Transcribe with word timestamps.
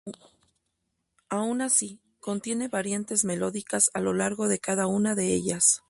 Aun 1.29 1.61
así, 1.61 2.01
contienen 2.21 2.71
variantes 2.71 3.23
melódicas 3.23 3.91
a 3.93 3.99
lo 4.01 4.13
largo 4.15 4.47
de 4.47 4.57
cada 4.57 4.87
una 4.87 5.13
de 5.13 5.31
ellas. 5.31 5.79